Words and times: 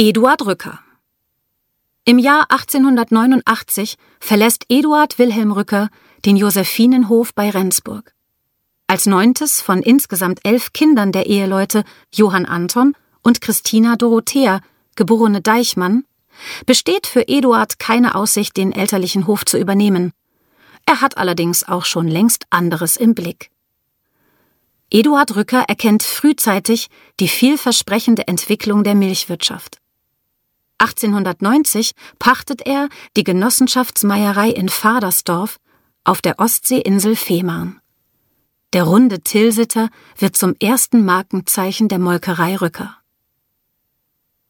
Eduard 0.00 0.46
Rücker 0.46 0.78
Im 2.04 2.20
Jahr 2.20 2.52
1889 2.52 3.96
verlässt 4.20 4.64
Eduard 4.68 5.18
Wilhelm 5.18 5.50
Rücker 5.50 5.88
den 6.24 6.36
Josephinenhof 6.36 7.34
bei 7.34 7.50
Rendsburg. 7.50 8.14
Als 8.86 9.06
neuntes 9.06 9.60
von 9.60 9.82
insgesamt 9.82 10.38
elf 10.44 10.72
Kindern 10.72 11.10
der 11.10 11.26
Eheleute 11.26 11.82
Johann 12.14 12.46
Anton 12.46 12.94
und 13.22 13.40
Christina 13.40 13.96
Dorothea, 13.96 14.60
geborene 14.94 15.40
Deichmann, 15.40 16.04
besteht 16.64 17.08
für 17.08 17.26
Eduard 17.26 17.80
keine 17.80 18.14
Aussicht, 18.14 18.56
den 18.56 18.70
elterlichen 18.70 19.26
Hof 19.26 19.44
zu 19.46 19.58
übernehmen. 19.58 20.12
Er 20.86 21.00
hat 21.00 21.18
allerdings 21.18 21.66
auch 21.66 21.84
schon 21.84 22.06
längst 22.06 22.44
anderes 22.50 22.96
im 22.96 23.16
Blick. 23.16 23.50
Eduard 24.92 25.34
Rücker 25.34 25.64
erkennt 25.66 26.04
frühzeitig 26.04 26.88
die 27.18 27.26
vielversprechende 27.26 28.28
Entwicklung 28.28 28.84
der 28.84 28.94
Milchwirtschaft. 28.94 29.80
1890 30.78 31.92
pachtet 32.18 32.66
er 32.66 32.88
die 33.16 33.24
Genossenschaftsmeierei 33.24 34.50
in 34.50 34.68
Vadersdorf 34.68 35.58
auf 36.04 36.22
der 36.22 36.38
Ostseeinsel 36.38 37.16
Fehmarn. 37.16 37.80
Der 38.72 38.84
runde 38.84 39.20
Tilsiter 39.20 39.88
wird 40.16 40.36
zum 40.36 40.54
ersten 40.60 41.04
Markenzeichen 41.04 41.88
der 41.88 41.98
Molkerei 41.98 42.56
Rücker. 42.56 42.96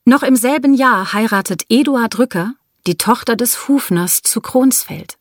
Noch 0.04 0.22
im 0.22 0.36
selben 0.36 0.74
Jahr 0.74 1.12
heiratet 1.12 1.64
Eduard 1.68 2.18
Rücker 2.18 2.54
die 2.86 2.96
Tochter 2.96 3.36
des 3.36 3.68
Hufners 3.68 4.22
zu 4.22 4.40
Kronsfeld. 4.40 5.18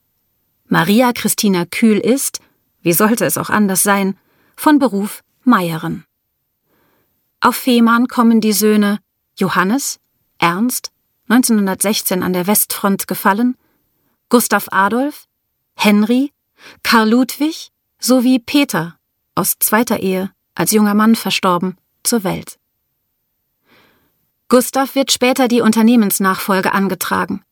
Maria 0.67 1.12
Christina 1.13 1.65
Kühl 1.65 1.98
ist, 1.98 2.39
wie 2.81 2.93
sollte 2.93 3.26
es 3.26 3.37
auch 3.37 3.49
anders 3.49 3.84
sein, 3.84 4.17
von 4.55 4.79
Beruf 4.79 5.21
Meierin. 5.43 6.05
Auf 7.41 7.55
Fehmarn 7.55 8.07
kommen 8.07 8.41
die 8.41 8.53
Söhne 8.53 8.99
Johannes, 9.37 9.99
Ernst 10.39 10.91
1916 11.30 12.23
an 12.23 12.34
der 12.34 12.48
Westfront 12.48 13.08
gefallen, 13.08 13.57
Gustav 14.29 14.68
Adolf, 14.71 15.26
Henry, 15.76 16.32
Karl 16.84 17.10
Ludwig 17.10 17.71
sowie 17.99 18.40
Peter 18.40 18.98
aus 19.35 19.55
zweiter 19.60 19.99
Ehe 19.99 20.32
als 20.55 20.71
junger 20.71 20.93
Mann 20.93 21.16
verstorben 21.16 21.77
zur 22.04 22.24
Welt. 22.24 22.57
Gustav 24.49 24.96
wird 24.96 25.12
später 25.12 25.48
die 25.48 25.62
Unternehmensnachfolge 25.62 26.74
angetragen. 26.74 27.44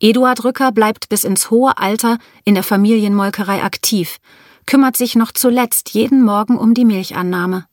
Eduard 0.00 0.44
Rücker 0.44 0.72
bleibt 0.72 1.08
bis 1.08 1.24
ins 1.24 1.50
hohe 1.50 1.78
Alter 1.78 2.18
in 2.44 2.54
der 2.54 2.64
Familienmolkerei 2.64 3.62
aktiv, 3.62 4.18
kümmert 4.66 4.96
sich 4.96 5.14
noch 5.14 5.32
zuletzt 5.32 5.90
jeden 5.90 6.22
Morgen 6.22 6.58
um 6.58 6.74
die 6.74 6.84
Milchannahme. 6.84 7.66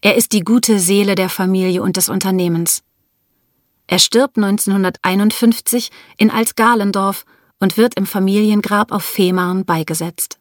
Er 0.00 0.16
ist 0.16 0.32
die 0.32 0.40
gute 0.40 0.78
Seele 0.78 1.14
der 1.14 1.28
Familie 1.28 1.82
und 1.82 1.96
des 1.96 2.08
Unternehmens. 2.08 2.82
Er 3.86 3.98
stirbt 3.98 4.36
1951 4.36 5.90
in 6.16 6.30
Altgalendorf 6.30 7.24
und 7.60 7.76
wird 7.76 7.94
im 7.96 8.06
Familiengrab 8.06 8.92
auf 8.92 9.04
Fehmarn 9.04 9.64
beigesetzt. 9.64 10.38